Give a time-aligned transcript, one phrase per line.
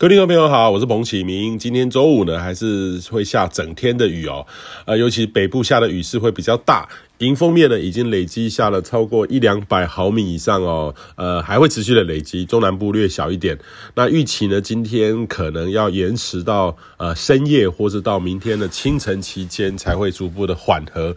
[0.00, 1.58] 各位听众朋友好，我是彭启明。
[1.58, 4.46] 今天周五呢，还是会下整天的雨哦。
[4.84, 6.88] 呃，尤其北部下的雨势会比较大。
[7.18, 10.94] 迎风面呢，已经累积下了超过一两百毫米以上哦。
[11.16, 13.58] 呃，还会持续的累积，中南部略小一点。
[13.96, 21.16] 那预期呢，今天可能要延迟到呃深夜，或是到明天的清晨期间，才会逐步的缓和。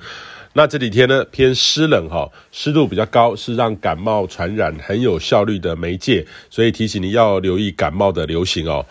[0.53, 8.85] 那这几天呢，偏湿冷哈，湿度比较高，是让感冒传染很有效率的媒介，所以提醒你要留意感冒的流行哦。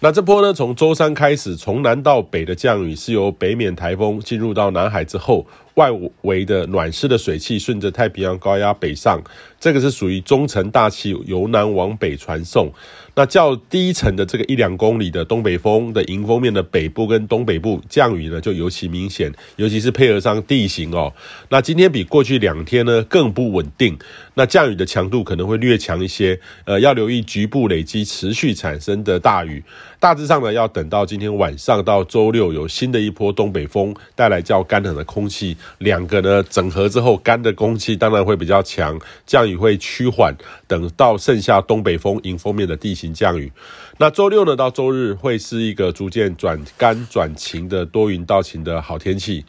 [0.00, 5.90] 那这波呢，从周三开始，从南到北的降雨是由北冕台风进入到南海之后，外
[6.22, 9.22] 围的暖湿的水汽顺着太平洋高压北上，
[9.58, 12.72] 这个是属于中层大气由南往北传送。
[13.14, 21.12] 那较低层的这个一两公里的东北风的迎风面的北部跟东北部降雨呢，就尤其明显，尤其是配合上地形哦。
[21.50, 23.98] 那今天比过去两天呢更不稳定，
[24.32, 29.62] 那降雨的强度可能会略强一些，呃，要留意局部累积持续产生的大雨。
[30.00, 40.34] 大致上呢，要等到今天晚上到周六有新的一波东北风带来较干冷的空气，两个呢整合之后，干的空气当然会比较强，降雨会趋缓。
[40.66, 43.12] 等到剩下东北风迎风面的地形。
[43.12, 43.52] 降雨，
[43.98, 49.44] 那周六呢到周日会是一个逐渐转干转晴的多云到晴的好天气。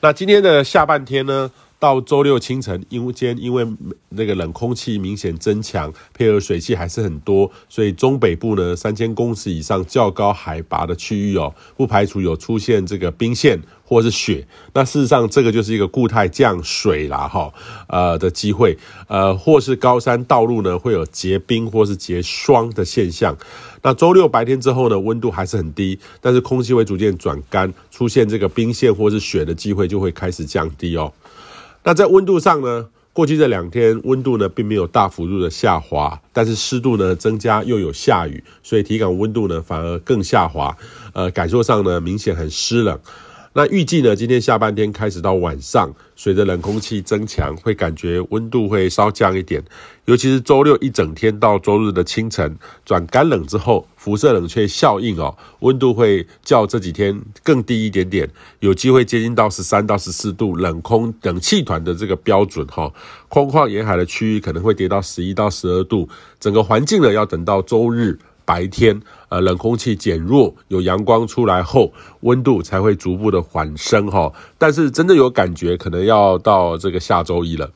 [0.00, 1.50] 那今天的下半天呢，
[1.84, 3.62] 到周六清晨，因为间因为
[4.08, 14.46] 那个冷空气明显增强，配合水汽还是很多，所以中北部呢三千公尺以上较高海拔的区域哦，不排除有出现这个冰线或是雪。
[14.72, 17.52] 那事实上，这个就是一个固态降水啦哈，
[17.88, 23.36] 呃的机会，呃或是高山道路呢会有结冰或是结霜的现象。
[23.82, 31.12] 那周六白天之后呢，温度还是很低，但是空气会逐渐转干，出现这个冰线或是雪的机会就会开始降低哦。
[31.84, 40.76] 那在温度上呢，过去这两天温度呢并没有大幅度的下滑，但是湿度呢增加，又有下雨，所以体感温度呢反而更下滑，
[41.12, 42.98] 呃，感受上呢明显很湿冷。
[43.56, 49.62] 那预计呢，今天下半天开始到晚上，随着冷空气增强，会感觉温度会稍降一点。
[50.06, 58.28] 尤其是周六一整天到周日的清晨转干冷之后，辐射冷却效应哦，温度会较这几天更低一点点，
[58.58, 62.92] 有机会接近到十三到十四度，冷空冷气团的这个标准哈。
[63.28, 66.08] 空旷沿海的区域可能会跌到十一到十二度，
[66.40, 68.18] 整个环境呢要等到周日。
[68.44, 74.32] 白天，呃，冷空气减弱，有阳光出来后，温度才会逐步的缓升哈。
[74.58, 77.70] 但是真的有感觉，可能要到这个下周一了。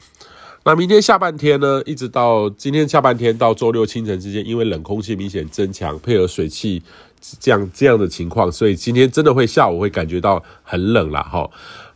[0.65, 6.83] 那明天下半天呢，一直到今天下半天到周六清晨之间，因为冷空气明显增强，配合水汽
[7.41, 11.49] 这样这样的情况，所以今天真的会下午会感觉到很冷了哈。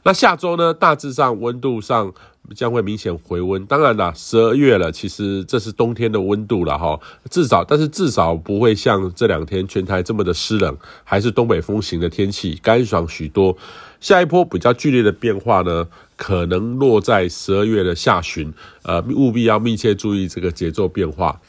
[0.04, 2.12] 那下周呢，大致上温度上。
[2.56, 6.98] 将会明显回温，当然啦，十二月了，其实这是冬天的温度了哈，
[7.30, 13.56] 至少，但是至少不会像这两天全台这么的湿冷，还是东北风型的天气，干爽许多。
[14.00, 15.86] 下一波比较剧烈的变化呢，
[16.16, 18.52] 可能落在十二月的下旬，
[18.82, 21.40] 呃，务必要密切注意这个节奏变化。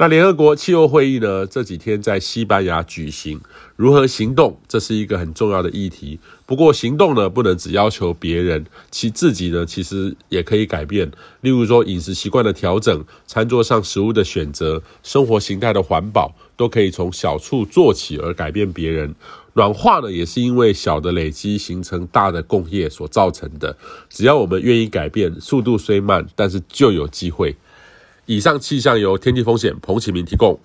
[0.00, 3.40] 那联合国气候会议呢，这几天在西班牙举行，
[3.74, 6.20] 如何行动，这是一个很重要的议题。
[6.46, 11.10] 不过行动呢，不能只要求别人，其自己呢，其实也可以改变。
[11.40, 19.12] 例如说饮食习惯的调整，餐桌上食物的选择，生活形态的环保，都可以从小处做起而改变别人。
[19.54, 23.76] 暖化呢，也是因为小的累积形成大的工业所造成的。
[24.08, 27.56] 只要我们愿意改变，速度虽慢，但是就有机会。
[28.28, 30.60] 以上气象由天气风险彭启明提供。